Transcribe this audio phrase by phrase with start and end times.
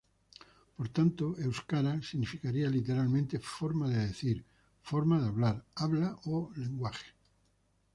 [0.75, 4.37] Por tanto, "euskara" significaría literalmente "forma de decir",
[4.89, 7.09] "forma de hablar", "habla" o "lenguaje".